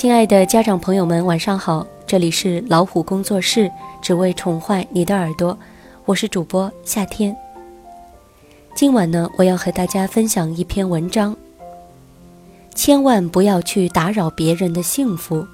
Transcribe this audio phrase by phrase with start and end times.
[0.00, 1.86] 亲爱的家长朋友们，晚上好！
[2.06, 3.70] 这里是老虎工作室，
[4.00, 5.54] 只为宠坏你的耳朵，
[6.06, 7.36] 我是主播夏天。
[8.74, 11.36] 今晚呢，我要和大家分享一篇文章。
[12.74, 15.46] 千万不要去打扰别人的幸福。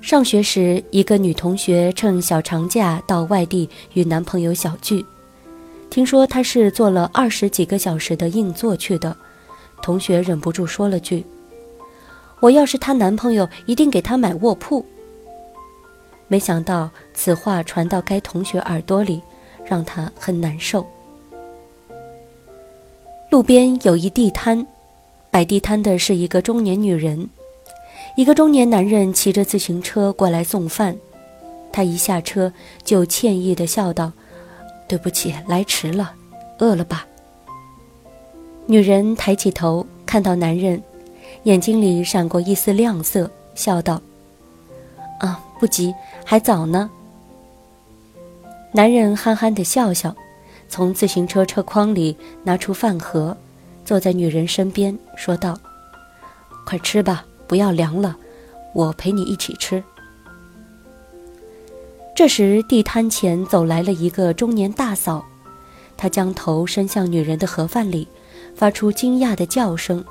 [0.00, 5.04] 上学时，一个女同学趁小长假到外地与男朋友小聚，
[5.90, 9.14] 听说她是坐了二十几个小时的硬座去的。
[9.88, 11.24] 同学忍不住说了句
[12.40, 14.84] ：“我要是她男朋友，一定给她买卧铺。”
[16.28, 19.22] 没想到此话传到该同学耳朵里，
[19.64, 20.86] 让她很难受。
[23.30, 24.66] 路边有一地摊，
[25.30, 27.26] 摆地摊的是一个中年女人，
[28.14, 30.94] 一个中年男人骑着自行车过来送饭，
[31.72, 32.52] 他一下车
[32.84, 34.12] 就歉意地笑道
[34.86, 36.12] ：“对不起，来迟了，
[36.58, 37.06] 饿了吧？”
[38.70, 40.82] 女人抬起头，看到男人，
[41.44, 43.98] 眼睛里闪过一丝亮色，笑道
[45.20, 46.90] ：“啊，不急，还早呢。”
[48.70, 50.14] 男人憨憨地笑笑，
[50.68, 53.34] 从自行车车筐里拿出饭盒，
[53.86, 55.58] 坐在女人身边，说道
[56.66, 58.18] ：“快吃吧，不要凉了，
[58.74, 59.82] 我陪你一起吃。”
[62.14, 65.24] 这时，地摊前走来了一个中年大嫂，
[65.96, 68.06] 她将头伸向女人的盒饭里。
[68.54, 70.04] 发出惊讶的叫声。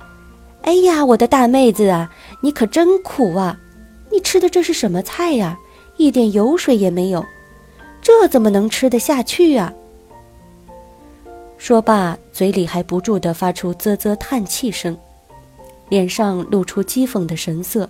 [0.62, 2.10] “哎呀，我的大妹子啊，
[2.40, 3.58] 你可真苦啊！
[4.10, 5.58] 你吃的这是什么菜呀？
[5.96, 7.24] 一点油水也没有，
[8.02, 9.72] 这怎么能吃得下去啊？”
[11.58, 14.96] 说罢，嘴里还不住地发出啧啧叹气声，
[15.88, 17.88] 脸上露出讥讽的神色，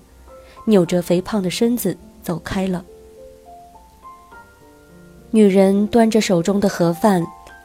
[0.65, 2.85] 扭着肥胖的身子走开了。
[5.31, 7.25] 女人端着手中的盒饭。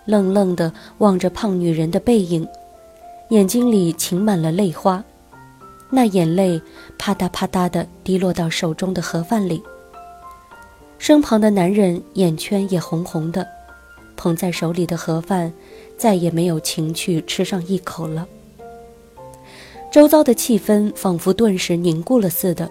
[0.10, 2.48] 愣愣地望着胖女人的背影，
[3.30, 5.04] 眼睛里噙满了泪花，
[5.92, 6.60] 那眼泪
[6.98, 9.62] 啪嗒啪嗒地滴落到手中的盒饭里。
[10.98, 13.48] 身旁的男人眼圈也红红的，
[14.18, 15.54] 捧在手里的盒饭
[15.96, 18.28] 再也没有情趣吃上一口了。
[19.92, 22.68] 周遭的气氛仿佛顿时凝固了似的，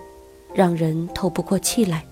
[0.53, 2.05] 让人透不过气来。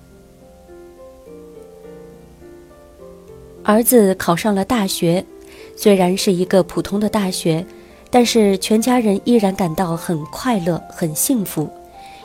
[3.67, 5.27] 儿子考上了大学，
[5.75, 7.67] 虽然是一个普通的大学，
[8.11, 11.69] 但是全家人依然感到很快乐、很幸福，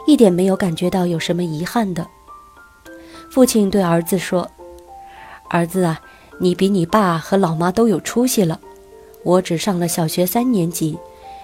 [0.06, 2.08] 一点没有感觉到有什么遗憾的。
[3.32, 4.48] 父亲对儿子说
[5.50, 6.00] ：“儿子啊，
[6.38, 8.60] 你比你爸和老妈都有出息了。
[9.24, 10.96] 我只上了小学三年级，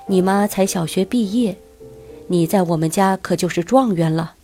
[0.06, 1.58] 你妈才小学毕业，
[2.28, 4.36] 你在我们家可就是状元了。”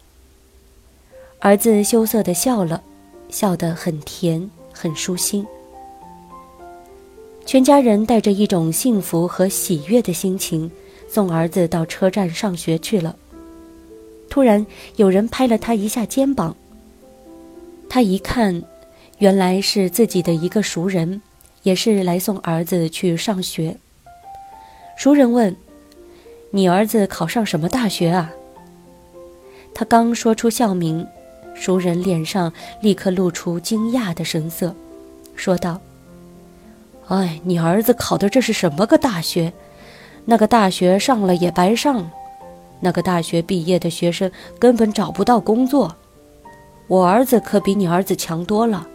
[1.41, 2.81] 儿子羞涩地笑了，
[3.29, 4.49] 笑得很甜。
[4.73, 5.45] 很舒心，
[7.45, 10.69] 全家人带着一种幸福和喜悦的心情
[11.07, 13.15] 送儿子到车站上学去了。
[14.29, 16.55] 突然，有人拍了他一下肩膀。
[17.87, 18.63] 他一看，
[19.19, 21.21] 原来是自己的一个熟人，
[21.61, 23.77] 也是来送儿子去上学。
[24.97, 25.55] 熟人问
[26.49, 28.31] ：“你儿子考上什么大学啊？”
[29.75, 31.07] 他刚说出校名。
[31.53, 34.75] 熟人脸上立刻露出惊讶的神色，
[35.35, 35.79] 说道
[37.07, 39.53] ：“哎，你儿子考的这是什么个大学？
[40.25, 42.09] 那个大学上了也白上，
[42.79, 45.95] 那个大学毕业的学生根本找不到工作。
[46.87, 48.87] 我儿子可比你儿子强多了，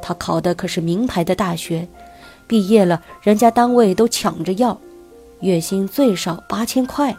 [0.00, 1.88] 他考的可是名牌的大学，
[2.46, 4.78] 毕业了人家单位都抢着要，
[5.40, 7.16] 月薪最少八千块。”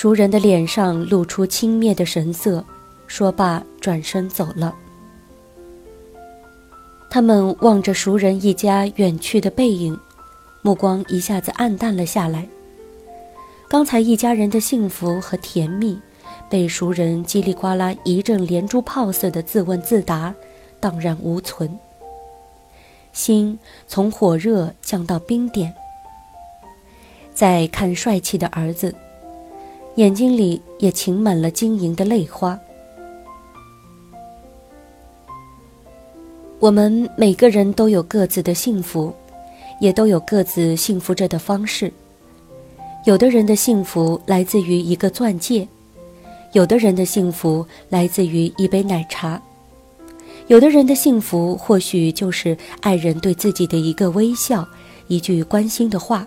[0.00, 2.64] 熟人的脸上露出轻蔑的神色，
[3.08, 4.72] 说罢转身走了。
[7.10, 9.98] 他们望着熟人一家远去的背影，
[10.62, 12.46] 目光一下子暗淡了下来。
[13.68, 16.00] 刚才一家人的幸福和甜蜜，
[16.48, 20.32] 被熟人叽里呱啦一阵连珠炮似的自问自答，
[20.78, 21.76] 荡然无存。
[23.12, 23.58] 心
[23.88, 25.74] 从火热降到冰点。
[27.34, 28.94] 再看帅气的儿子。
[29.98, 32.56] 眼睛里也噙满了晶莹的泪花。
[36.60, 39.12] 我们每个人都有各自的幸福，
[39.80, 41.92] 也都有各自幸福着的方式。
[43.06, 45.66] 有的人的幸福来自于一个钻戒，
[46.52, 49.42] 有的人的幸福来自于一杯奶茶，
[50.46, 54.64] 有的人的幸福或许就是爱人对自己的一个微笑，
[55.08, 56.24] 一句关心的话。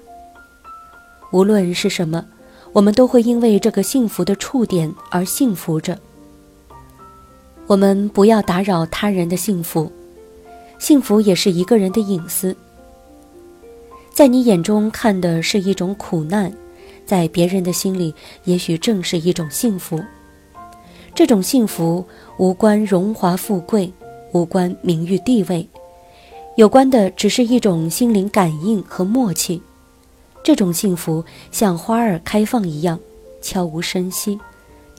[1.31, 2.25] 无论是什么。
[2.73, 5.97] 我们都会因为这个幸福的触点而幸福着。
[7.67, 9.91] 我们不要打扰他人的幸福，
[10.79, 12.55] 幸福也是一个人的隐私。
[14.13, 16.51] 在你眼中看的是一种苦难，
[17.05, 18.13] 在别人的心里
[18.45, 20.01] 也许正是一种幸福。
[21.13, 22.05] 这种幸福
[22.37, 23.91] 无关荣华富贵，
[24.31, 25.67] 无关名誉地位，
[26.55, 29.61] 有关的只是一种心灵感应和默契。
[30.43, 32.99] 这种幸福像花儿开放一样，
[33.41, 34.39] 悄无声息，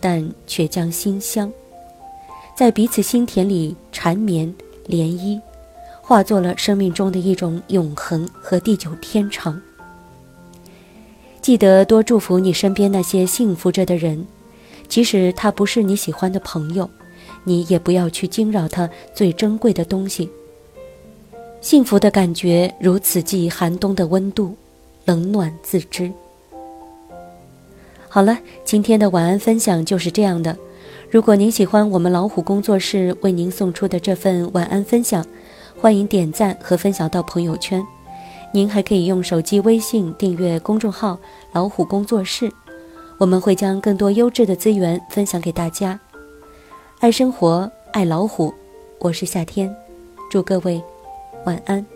[0.01, 1.53] 但却将馨香，
[2.57, 4.47] 在彼此心田里缠绵
[4.87, 5.41] 涟漪，
[6.01, 9.61] 化作了生命中的一种永恒和地久天长。
[11.41, 14.27] 记得多祝福你身边那些幸福着的人。
[14.89, 16.89] 即使他不是你喜欢的朋友，
[17.45, 20.29] 你也不要去惊扰他最珍贵的东西。
[21.63, 24.55] 幸福的感觉如此季寒冬的温度，
[25.05, 26.13] 冷暖自知。
[28.09, 30.57] 好了，今天的晚安分享就是这样的。
[31.11, 35.25] 如果您喜欢我们老虎工作室为您送出的这份晚安分享，
[35.81, 37.83] 欢迎点赞和分享到朋友圈。
[38.53, 41.19] 您还可以用手机微信订阅公众号
[41.53, 42.53] “老虎工作室”。
[43.19, 45.99] 我们会将更多优质的资源分享给大家。
[46.99, 48.53] 爱生活，爱老虎，
[48.99, 49.75] 我是夏天，
[50.31, 50.83] 祝各位
[51.45, 51.92] 晚安。